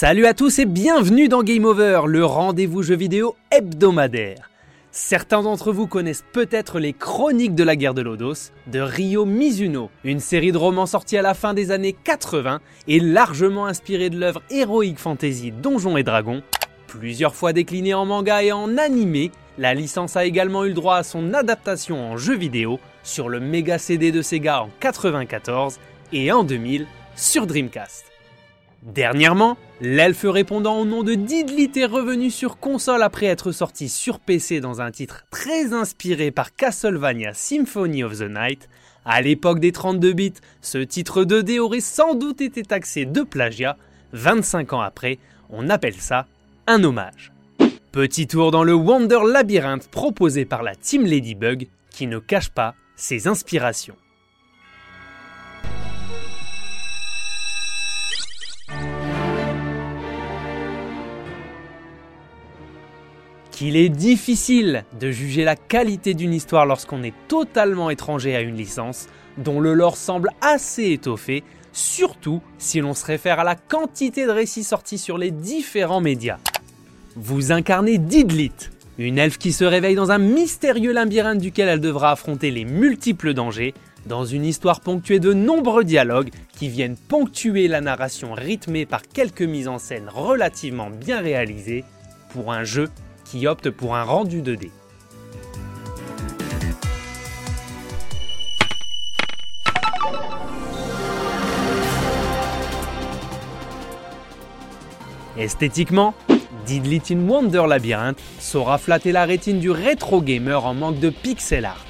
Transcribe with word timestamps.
Salut 0.00 0.26
à 0.26 0.32
tous 0.32 0.60
et 0.60 0.64
bienvenue 0.64 1.26
dans 1.26 1.42
Game 1.42 1.64
Over, 1.64 2.02
le 2.06 2.24
rendez-vous 2.24 2.84
jeu 2.84 2.94
vidéo 2.94 3.34
hebdomadaire. 3.50 4.48
Certains 4.92 5.42
d'entre 5.42 5.72
vous 5.72 5.88
connaissent 5.88 6.24
peut-être 6.32 6.78
les 6.78 6.92
Chroniques 6.92 7.56
de 7.56 7.64
la 7.64 7.74
guerre 7.74 7.94
de 7.94 8.02
Lodos 8.02 8.52
de 8.68 8.78
Ryo 8.78 9.24
Mizuno, 9.24 9.90
une 10.04 10.20
série 10.20 10.52
de 10.52 10.56
romans 10.56 10.86
sortis 10.86 11.16
à 11.16 11.22
la 11.22 11.34
fin 11.34 11.52
des 11.52 11.72
années 11.72 11.96
80 12.04 12.60
et 12.86 13.00
largement 13.00 13.66
inspirée 13.66 14.08
de 14.08 14.20
l'œuvre 14.20 14.40
héroïque 14.50 15.00
fantasy 15.00 15.50
Donjons 15.50 15.96
et 15.96 16.04
Dragons. 16.04 16.44
Plusieurs 16.86 17.34
fois 17.34 17.52
déclinée 17.52 17.94
en 17.94 18.06
manga 18.06 18.44
et 18.44 18.52
en 18.52 18.78
animé, 18.78 19.32
la 19.58 19.74
licence 19.74 20.16
a 20.16 20.24
également 20.24 20.64
eu 20.64 20.68
le 20.68 20.74
droit 20.74 20.98
à 20.98 21.02
son 21.02 21.34
adaptation 21.34 22.12
en 22.12 22.16
jeu 22.16 22.36
vidéo 22.36 22.78
sur 23.02 23.28
le 23.28 23.40
Mega 23.40 23.78
CD 23.78 24.12
de 24.12 24.22
Sega 24.22 24.62
en 24.62 24.70
94 24.78 25.80
et 26.12 26.30
en 26.30 26.44
2000 26.44 26.86
sur 27.16 27.48
Dreamcast. 27.48 28.07
Dernièrement, 28.82 29.56
l'elfe 29.80 30.24
répondant 30.24 30.78
au 30.78 30.84
nom 30.84 31.02
de 31.02 31.14
Didlit 31.14 31.72
est 31.74 31.84
revenu 31.84 32.30
sur 32.30 32.58
console 32.58 33.02
après 33.02 33.26
être 33.26 33.50
sorti 33.50 33.88
sur 33.88 34.20
PC 34.20 34.60
dans 34.60 34.80
un 34.80 34.92
titre 34.92 35.24
très 35.30 35.72
inspiré 35.72 36.30
par 36.30 36.54
Castlevania 36.54 37.34
Symphony 37.34 38.04
of 38.04 38.18
the 38.18 38.30
Night. 38.30 38.68
À 39.04 39.20
l'époque 39.20 39.58
des 39.58 39.72
32 39.72 40.12
bits, 40.12 40.34
ce 40.62 40.78
titre 40.78 41.24
2D 41.24 41.58
aurait 41.58 41.80
sans 41.80 42.14
doute 42.14 42.40
été 42.40 42.62
taxé 42.62 43.04
de 43.04 43.22
plagiat. 43.22 43.76
25 44.12 44.72
ans 44.72 44.80
après, 44.80 45.18
on 45.50 45.68
appelle 45.70 45.94
ça 45.94 46.26
un 46.68 46.84
hommage. 46.84 47.32
Petit 47.90 48.28
tour 48.28 48.52
dans 48.52 48.64
le 48.64 48.74
Wonder 48.74 49.20
Labyrinth 49.26 49.90
proposé 49.90 50.44
par 50.44 50.62
la 50.62 50.76
Team 50.76 51.04
Ladybug 51.04 51.66
qui 51.90 52.06
ne 52.06 52.18
cache 52.18 52.50
pas 52.50 52.74
ses 52.94 53.26
inspirations. 53.26 53.96
Qu'il 63.58 63.74
est 63.74 63.88
difficile 63.88 64.84
de 65.00 65.10
juger 65.10 65.42
la 65.42 65.56
qualité 65.56 66.14
d'une 66.14 66.32
histoire 66.32 66.64
lorsqu'on 66.64 67.02
est 67.02 67.14
totalement 67.26 67.90
étranger 67.90 68.36
à 68.36 68.40
une 68.40 68.54
licence, 68.54 69.08
dont 69.36 69.58
le 69.58 69.74
lore 69.74 69.96
semble 69.96 70.30
assez 70.40 70.92
étoffé, 70.92 71.42
surtout 71.72 72.40
si 72.58 72.78
l'on 72.78 72.94
se 72.94 73.04
réfère 73.04 73.40
à 73.40 73.44
la 73.44 73.56
quantité 73.56 74.26
de 74.26 74.30
récits 74.30 74.62
sortis 74.62 74.96
sur 74.96 75.18
les 75.18 75.32
différents 75.32 76.00
médias. 76.00 76.38
Vous 77.16 77.50
incarnez 77.50 77.98
Didlit, 77.98 78.52
une 78.96 79.18
elfe 79.18 79.38
qui 79.38 79.52
se 79.52 79.64
réveille 79.64 79.96
dans 79.96 80.12
un 80.12 80.18
mystérieux 80.18 80.92
labyrinthe 80.92 81.40
duquel 81.40 81.68
elle 81.68 81.80
devra 81.80 82.12
affronter 82.12 82.52
les 82.52 82.64
multiples 82.64 83.34
dangers, 83.34 83.74
dans 84.06 84.24
une 84.24 84.44
histoire 84.44 84.82
ponctuée 84.82 85.18
de 85.18 85.32
nombreux 85.32 85.82
dialogues 85.82 86.30
qui 86.56 86.68
viennent 86.68 86.96
ponctuer 86.96 87.66
la 87.66 87.80
narration 87.80 88.34
rythmée 88.34 88.86
par 88.86 89.02
quelques 89.02 89.42
mises 89.42 89.66
en 89.66 89.78
scène 89.78 90.08
relativement 90.14 90.90
bien 90.90 91.18
réalisées, 91.18 91.82
pour 92.30 92.52
un 92.52 92.62
jeu 92.62 92.88
qui 93.30 93.46
opte 93.46 93.68
pour 93.68 93.94
un 93.94 94.04
rendu 94.04 94.40
2D. 94.40 94.70
Esthétiquement, 105.36 106.14
Didlit 106.66 107.02
in 107.10 107.28
Wonder 107.28 107.64
Labyrinth 107.68 108.18
saura 108.40 108.78
flatter 108.78 109.12
la 109.12 109.24
rétine 109.24 109.60
du 109.60 109.70
rétro 109.70 110.20
gamer 110.20 110.64
en 110.64 110.74
manque 110.74 110.98
de 110.98 111.10
pixel 111.10 111.64
art. 111.64 111.84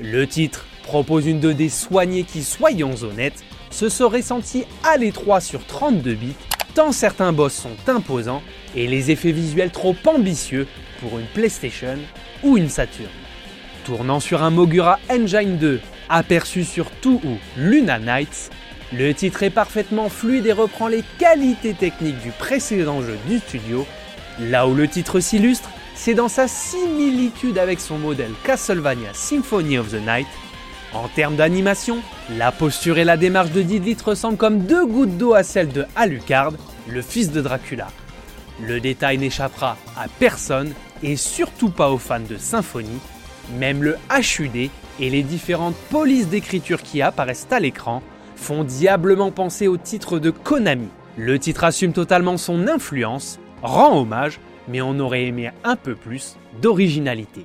Le 0.00 0.26
titre 0.26 0.66
propose 0.82 1.26
une 1.26 1.40
2D 1.40 1.70
soignée 1.70 2.24
qui, 2.24 2.42
soyons 2.42 2.94
honnêtes, 3.02 3.44
se 3.70 3.88
serait 3.88 4.22
senti 4.22 4.64
à 4.84 4.96
l'étroit 4.96 5.40
sur 5.40 5.64
32 5.64 6.14
bits 6.14 6.34
tant 6.76 6.92
certains 6.92 7.32
boss 7.32 7.54
sont 7.54 7.76
imposants 7.88 8.42
et 8.76 8.86
les 8.86 9.10
effets 9.10 9.32
visuels 9.32 9.70
trop 9.70 9.96
ambitieux 10.04 10.68
pour 11.00 11.18
une 11.18 11.24
PlayStation 11.28 11.96
ou 12.42 12.58
une 12.58 12.68
Saturn. 12.68 13.08
Tournant 13.86 14.20
sur 14.20 14.42
un 14.42 14.50
Mogura 14.50 14.98
Engine 15.10 15.56
2 15.56 15.80
aperçu 16.10 16.64
sur 16.64 16.90
tout 16.90 17.18
ou 17.24 17.38
Luna 17.56 17.98
Nights, 17.98 18.50
le 18.92 19.14
titre 19.14 19.42
est 19.42 19.50
parfaitement 19.50 20.10
fluide 20.10 20.44
et 20.44 20.52
reprend 20.52 20.88
les 20.88 21.02
qualités 21.18 21.72
techniques 21.72 22.20
du 22.20 22.30
précédent 22.30 23.00
jeu 23.00 23.16
du 23.26 23.38
studio. 23.38 23.86
Là 24.38 24.68
où 24.68 24.74
le 24.74 24.86
titre 24.86 25.18
s'illustre, 25.18 25.70
c'est 25.94 26.14
dans 26.14 26.28
sa 26.28 26.46
similitude 26.46 27.56
avec 27.56 27.80
son 27.80 27.96
modèle 27.96 28.32
Castlevania 28.44 29.14
Symphony 29.14 29.78
of 29.78 29.92
the 29.92 30.06
Night. 30.06 30.26
En 30.96 31.08
termes 31.08 31.36
d'animation, 31.36 31.98
la 32.38 32.50
posture 32.50 32.96
et 32.96 33.04
la 33.04 33.18
démarche 33.18 33.50
de 33.50 33.60
Didlit 33.60 33.98
ressemblent 34.02 34.38
comme 34.38 34.60
deux 34.60 34.86
gouttes 34.86 35.18
d'eau 35.18 35.34
à 35.34 35.42
celle 35.42 35.68
de 35.68 35.84
Alucard, 35.94 36.54
le 36.88 37.02
fils 37.02 37.30
de 37.30 37.42
Dracula. 37.42 37.88
Le 38.62 38.80
détail 38.80 39.18
n'échappera 39.18 39.76
à 39.94 40.06
personne 40.18 40.72
et 41.02 41.16
surtout 41.16 41.68
pas 41.68 41.90
aux 41.90 41.98
fans 41.98 42.20
de 42.20 42.38
Symphonie. 42.38 42.98
Même 43.58 43.82
le 43.82 43.98
HUD 44.10 44.70
et 44.98 45.10
les 45.10 45.22
différentes 45.22 45.76
polices 45.90 46.28
d'écriture 46.28 46.82
qui 46.82 47.02
apparaissent 47.02 47.48
à 47.50 47.60
l'écran 47.60 48.02
font 48.34 48.64
diablement 48.64 49.30
penser 49.30 49.68
au 49.68 49.76
titre 49.76 50.18
de 50.18 50.30
Konami. 50.30 50.88
Le 51.18 51.38
titre 51.38 51.64
assume 51.64 51.92
totalement 51.92 52.38
son 52.38 52.68
influence, 52.68 53.38
rend 53.62 54.00
hommage, 54.00 54.40
mais 54.66 54.80
on 54.80 54.98
aurait 54.98 55.26
aimé 55.26 55.50
un 55.62 55.76
peu 55.76 55.94
plus 55.94 56.36
d'originalité. 56.62 57.44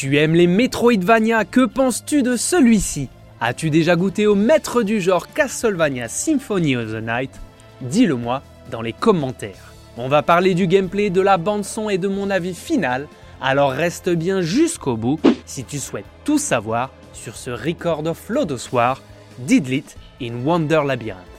Tu 0.00 0.16
aimes 0.16 0.36
les 0.36 0.46
Metroidvania, 0.46 1.44
que 1.44 1.66
penses-tu 1.66 2.22
de 2.22 2.36
celui-ci? 2.36 3.08
As-tu 3.40 3.68
déjà 3.68 3.96
goûté 3.96 4.28
au 4.28 4.36
maître 4.36 4.84
du 4.84 5.00
genre 5.00 5.26
Castlevania 5.32 6.06
Symphony 6.06 6.76
of 6.76 6.92
the 6.92 7.02
Night? 7.02 7.32
Dis-le 7.80 8.14
moi 8.14 8.44
dans 8.70 8.80
les 8.80 8.92
commentaires. 8.92 9.72
On 9.96 10.06
va 10.06 10.22
parler 10.22 10.54
du 10.54 10.68
gameplay, 10.68 11.10
de 11.10 11.20
la 11.20 11.36
bande 11.36 11.64
son 11.64 11.90
et 11.90 11.98
de 11.98 12.06
mon 12.06 12.30
avis 12.30 12.54
final, 12.54 13.08
alors 13.42 13.72
reste 13.72 14.08
bien 14.08 14.40
jusqu'au 14.40 14.96
bout 14.96 15.18
si 15.46 15.64
tu 15.64 15.80
souhaites 15.80 16.06
tout 16.24 16.38
savoir 16.38 16.90
sur 17.12 17.34
ce 17.34 17.50
Record 17.50 18.06
of 18.06 18.28
Lodoswar, 18.28 19.02
Didlit 19.40 19.96
in 20.22 20.44
Wonder 20.44 20.82
Labyrinth. 20.86 21.37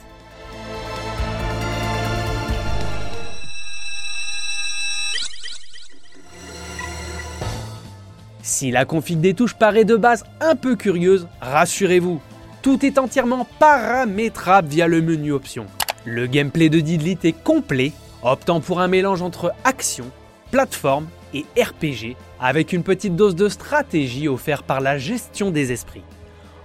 Si 8.41 8.72
la 8.72 8.85
config 8.85 9.19
des 9.19 9.33
touches 9.33 9.53
paraît 9.53 9.85
de 9.85 9.97
base 9.97 10.23
un 10.39 10.55
peu 10.55 10.75
curieuse, 10.75 11.27
rassurez-vous, 11.41 12.22
tout 12.61 12.85
est 12.85 12.97
entièrement 12.97 13.45
paramétrable 13.59 14.69
via 14.69 14.88
le 14.88 15.01
menu 15.01 15.31
options. 15.31 15.66
Le 16.05 16.25
gameplay 16.25 16.69
de 16.69 16.79
Didlit 16.79 17.19
est 17.23 17.44
complet, 17.44 17.91
optant 18.23 18.61
pour 18.61 18.79
un 18.79 18.88
mélange 18.88 19.22
entre 19.22 19.53
action, 19.63 20.05
plateforme 20.51 21.07
et 21.33 21.45
RPG, 21.61 22.16
avec 22.39 22.73
une 22.73 22.83
petite 22.83 23.16
dose 23.16 23.35
de 23.35 23.50
stratégie 23.50 24.27
offerte 24.27 24.66
par 24.66 24.79
la 24.79 24.97
gestion 24.97 25.51
des 25.51 25.71
esprits. 25.71 26.03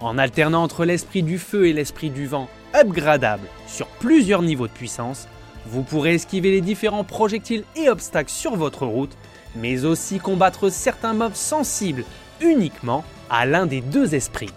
En 0.01 0.19
alternant 0.19 0.63
entre 0.63 0.85
l'esprit 0.85 1.23
du 1.23 1.39
feu 1.39 1.67
et 1.67 1.73
l'esprit 1.73 2.11
du 2.11 2.27
vent, 2.27 2.49
upgradable 2.75 3.47
sur 3.67 3.87
plusieurs 3.87 4.43
niveaux 4.43 4.67
de 4.67 4.73
puissance, 4.73 5.29
vous 5.67 5.83
pourrez 5.83 6.15
esquiver 6.15 6.51
les 6.51 6.61
différents 6.61 7.05
projectiles 7.05 7.65
et 7.77 7.89
obstacles 7.89 8.31
sur 8.31 8.57
votre 8.57 8.87
route 8.87 9.17
mais 9.57 9.85
aussi 9.85 10.19
combattre 10.19 10.71
certains 10.71 11.15
mobs 11.15 11.35
sensibles 11.35 12.05
uniquement 12.41 13.05
à 13.31 13.47
l'un 13.47 13.67
des 13.67 13.81
deux 13.81 14.15
esprits. 14.15 14.51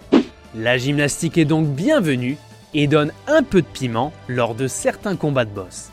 La 0.54 0.78
gymnastique 0.78 1.38
est 1.38 1.44
donc 1.44 1.68
bienvenue 1.68 2.36
et 2.74 2.86
donne 2.86 3.12
un 3.26 3.42
peu 3.42 3.62
de 3.62 3.66
piment 3.66 4.12
lors 4.28 4.54
de 4.54 4.66
certains 4.66 5.16
combats 5.16 5.44
de 5.44 5.50
boss. 5.50 5.90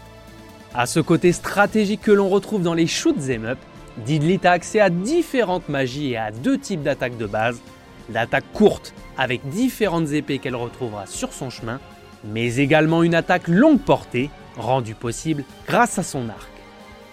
À 0.74 0.86
ce 0.86 1.00
côté 1.00 1.32
stratégique 1.32 2.02
que 2.02 2.12
l'on 2.12 2.30
retrouve 2.30 2.62
dans 2.62 2.74
les 2.74 2.88
shoots 2.88 3.30
em 3.30 3.46
up, 3.46 3.58
a 4.44 4.52
accès 4.52 4.82
à 4.82 4.90
différentes 4.90 5.70
magies 5.70 6.12
et 6.12 6.18
à 6.18 6.32
deux 6.32 6.58
types 6.58 6.84
d'attaques 6.84 7.18
de 7.18 7.26
base. 7.26 7.62
L'attaque 8.14 8.52
courte 8.54 8.94
avec 9.18 9.48
différentes 9.50 10.12
épées 10.12 10.40
qu'elle 10.40 10.56
retrouvera 10.56 11.06
sur 11.06 11.32
son 11.32 11.50
chemin, 11.50 11.80
mais 12.26 12.58
également 12.58 13.04
une 13.04 13.16
attaque 13.16 13.48
longue 13.48 13.80
portée 13.80 14.30
rendue 14.58 14.96
possible 14.96 15.44
grâce 15.68 16.00
à 16.00 16.04
son 16.04 16.30
arc. 16.30 16.50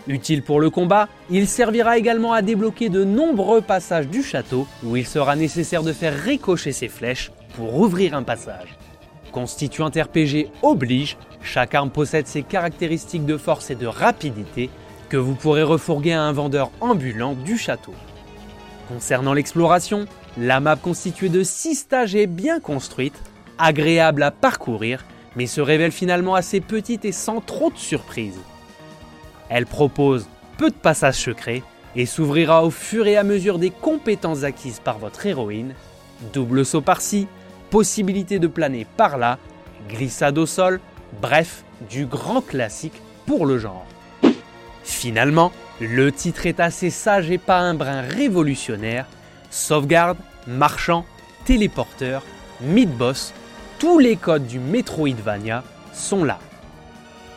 Utile 0.09 0.43
pour 0.43 0.61
le 0.61 0.71
combat, 0.71 1.09
il 1.31 1.47
servira 1.47 1.97
également 1.97 2.33
à 2.33 2.43
débloquer 2.43 2.89
de 2.89 3.05
nombreux 3.05 3.61
passages 3.61 4.09
du 4.09 4.23
château 4.23 4.67
où 4.83 4.97
il 4.97 5.07
sera 5.07 5.37
nécessaire 5.37 5.83
de 5.83 5.93
faire 5.93 6.19
ricocher 6.19 6.73
ses 6.73 6.89
flèches 6.89 7.31
pour 7.55 7.79
ouvrir 7.79 8.15
un 8.15 8.25
passage. 8.25 8.77
Constituant 9.31 9.89
RPG 9.89 10.51
oblige, 10.63 11.17
chaque 11.41 11.75
arme 11.75 11.91
possède 11.91 12.27
ses 12.27 12.43
caractéristiques 12.43 13.27
de 13.27 13.37
force 13.37 13.71
et 13.71 13.75
de 13.75 13.87
rapidité 13.87 14.71
que 15.09 15.17
vous 15.17 15.35
pourrez 15.35 15.63
refourguer 15.63 16.13
à 16.13 16.23
un 16.23 16.33
vendeur 16.33 16.71
ambulant 16.81 17.35
du 17.35 17.57
château. 17.57 17.95
Concernant 18.89 19.33
l'exploration, 19.33 20.07
la 20.37 20.61
map 20.61 20.77
constituée 20.77 21.29
de 21.29 21.43
6 21.43 21.75
stages 21.77 22.15
est 22.15 22.27
bien 22.27 22.61
construite, 22.61 23.23
agréable 23.59 24.23
à 24.23 24.31
parcourir, 24.31 25.05
mais 25.37 25.47
se 25.47 25.61
révèle 25.61 25.93
finalement 25.93 26.35
assez 26.35 26.61
petite 26.61 27.05
et 27.05 27.13
sans 27.13 27.41
trop 27.41 27.71
de 27.71 27.79
surprises. 27.79 28.41
Elle 29.49 29.67
propose 29.67 30.29
peu 30.59 30.71
de 30.71 30.75
passages 30.75 31.17
secrets 31.17 31.63
et 31.97 32.07
s'ouvrira 32.07 32.65
au 32.65 32.71
fur 32.71 33.07
et 33.07 33.17
à 33.17 33.25
mesure 33.25 33.59
des 33.59 33.71
compétences 33.71 34.45
acquises 34.45 34.81
par 34.81 34.99
votre 34.99 35.27
héroïne. 35.27 35.75
double 36.33 36.65
saut 36.65 36.81
par-ci, 36.81 37.27
possibilité 37.71 38.39
de 38.39 38.47
planer 38.47 38.87
par-là, 38.97 39.39
glissade 39.89 40.39
au 40.39 40.47
sol, 40.47 40.81
bref, 41.21 41.65
du 41.91 42.07
grand 42.07 42.41
classique 42.41 43.01
pour 43.27 43.47
le 43.47 43.59
genre. 43.59 43.87
Finalement, 44.85 45.53
le 45.81 46.13
titre 46.13 46.47
est 46.47 46.61
assez 46.61 46.91
sage 46.91 47.31
et 47.31 47.39
pas 47.39 47.59
un 47.59 47.75
brin 47.75 48.03
révolutionnaire. 48.03 49.07
Sauvegarde, 49.51 50.19
marchand, 50.47 51.05
téléporteur, 51.45 52.25
mid-boss, 52.61 53.35
tous 53.83 53.99
les 53.99 54.15
codes 54.15 54.47
du 54.47 54.61
Metroidvania 54.61 55.65
sont 55.93 56.23
là. 56.23 56.39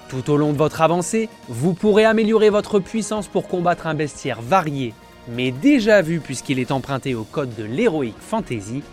Tout 0.09 0.29
au 0.29 0.37
long 0.37 0.53
de 0.53 0.57
votre 0.59 0.81
avancée, 0.81 1.27
vous 1.49 1.73
pourrez 1.73 2.05
améliorer 2.05 2.51
votre 2.51 2.77
puissance 2.79 3.27
pour 3.27 3.47
combattre 3.47 3.87
un 3.87 3.95
bestiaire 3.95 4.43
varié, 4.43 4.93
mais 5.27 5.49
déjà 5.49 6.03
vu 6.03 6.19
puisqu'il 6.19 6.59
est 6.59 6.71
emprunté 6.71 7.15
au 7.15 7.23
code 7.23 7.55
de 7.55 7.63
l'Heroic 7.63 8.13
Fantasy. 8.19 8.83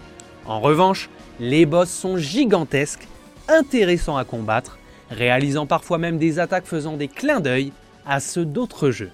En 0.46 0.60
revanche, 0.60 1.10
les 1.40 1.66
boss 1.66 1.90
sont 1.90 2.16
gigantesques, 2.16 3.06
intéressants 3.48 4.16
à 4.16 4.24
combattre, 4.24 4.78
réalisant 5.10 5.66
parfois 5.66 5.98
même 5.98 6.16
des 6.16 6.38
attaques 6.38 6.64
faisant 6.64 6.96
des 6.96 7.08
clins 7.08 7.40
d'œil 7.40 7.74
à 8.06 8.20
ceux 8.20 8.46
d'autres 8.46 8.90
jeux. 8.90 9.12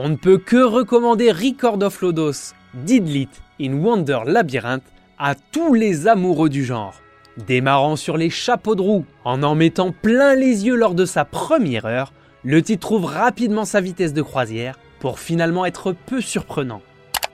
On 0.00 0.10
ne 0.10 0.14
peut 0.14 0.38
que 0.38 0.62
recommander 0.62 1.32
Record 1.32 1.82
of 1.82 2.02
Lodos, 2.02 2.54
Didlit 2.72 3.30
in 3.60 3.78
Wonder 3.78 4.20
Labyrinth 4.24 4.84
à 5.18 5.34
tous 5.34 5.74
les 5.74 6.06
amoureux 6.06 6.48
du 6.48 6.64
genre. 6.64 7.02
Démarrant 7.48 7.96
sur 7.96 8.16
les 8.16 8.30
chapeaux 8.30 8.76
de 8.76 8.80
roue, 8.80 9.04
en 9.24 9.42
en 9.42 9.56
mettant 9.56 9.90
plein 9.90 10.36
les 10.36 10.64
yeux 10.64 10.76
lors 10.76 10.94
de 10.94 11.04
sa 11.04 11.24
première 11.24 11.84
heure, 11.84 12.12
le 12.44 12.62
titre 12.62 12.82
trouve 12.82 13.06
rapidement 13.06 13.64
sa 13.64 13.80
vitesse 13.80 14.12
de 14.12 14.22
croisière 14.22 14.78
pour 15.00 15.18
finalement 15.18 15.66
être 15.66 15.90
peu 16.06 16.20
surprenant. 16.20 16.80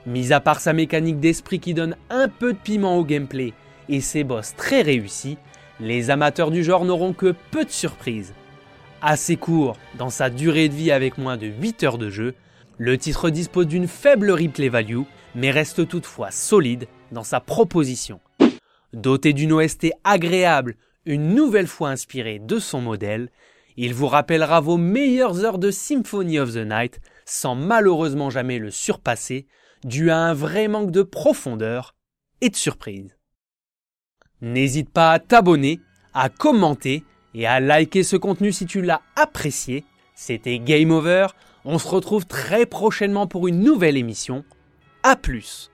Mis 0.07 0.33
à 0.33 0.39
part 0.39 0.59
sa 0.59 0.73
mécanique 0.73 1.19
d'esprit 1.19 1.59
qui 1.59 1.75
donne 1.75 1.95
un 2.09 2.27
peu 2.27 2.53
de 2.53 2.57
piment 2.57 2.97
au 2.97 3.05
gameplay 3.05 3.53
et 3.89 4.01
ses 4.01 4.23
boss 4.23 4.55
très 4.55 4.81
réussis, 4.81 5.37
les 5.79 6.09
amateurs 6.09 6.49
du 6.49 6.63
genre 6.63 6.83
n'auront 6.83 7.13
que 7.13 7.35
peu 7.51 7.63
de 7.63 7.69
surprises. 7.69 8.33
Assez 9.03 9.35
court 9.35 9.77
dans 9.99 10.09
sa 10.09 10.31
durée 10.31 10.67
de 10.67 10.73
vie 10.73 10.91
avec 10.91 11.19
moins 11.19 11.37
de 11.37 11.45
8 11.45 11.83
heures 11.83 11.99
de 11.99 12.09
jeu, 12.09 12.33
le 12.77 12.97
titre 12.97 13.29
dispose 13.29 13.67
d'une 13.67 13.87
faible 13.87 14.31
replay 14.31 14.69
value, 14.69 15.03
mais 15.33 15.51
reste 15.51 15.87
toutefois 15.87 16.31
solide 16.31 16.87
dans 17.11 17.23
sa 17.23 17.39
proposition. 17.39 18.19
Doté 18.93 19.33
d'une 19.33 19.53
OST 19.53 19.91
agréable, 20.03 20.75
une 21.05 21.33
nouvelle 21.35 21.67
fois 21.67 21.89
inspirée 21.89 22.39
de 22.39 22.59
son 22.59 22.81
modèle, 22.81 23.29
il 23.77 23.93
vous 23.93 24.07
rappellera 24.07 24.61
vos 24.61 24.77
meilleures 24.77 25.43
heures 25.43 25.59
de 25.59 25.71
Symphony 25.71 26.39
of 26.39 26.53
the 26.53 26.65
Night 26.65 27.01
sans 27.25 27.55
malheureusement 27.55 28.29
jamais 28.29 28.59
le 28.59 28.71
surpasser, 28.71 29.47
dû 29.83 30.11
à 30.11 30.17
un 30.17 30.33
vrai 30.33 30.67
manque 30.67 30.91
de 30.91 31.03
profondeur 31.03 31.95
et 32.41 32.49
de 32.49 32.55
surprise. 32.55 33.17
N'hésite 34.41 34.89
pas 34.89 35.11
à 35.11 35.19
t'abonner, 35.19 35.79
à 36.13 36.29
commenter 36.29 37.03
et 37.33 37.45
à 37.47 37.59
liker 37.59 38.03
ce 38.03 38.15
contenu 38.15 38.51
si 38.51 38.65
tu 38.65 38.81
l'as 38.81 39.01
apprécié. 39.15 39.83
C'était 40.13 40.59
Game 40.59 40.91
Over. 40.91 41.27
On 41.67 41.79
se 41.79 41.87
retrouve 41.87 42.27
très 42.27 42.67
prochainement 42.67 43.25
pour 43.25 43.47
une 43.47 43.59
nouvelle 43.59 43.97
émission. 43.97 44.45
A 45.01 45.15
plus 45.15 45.71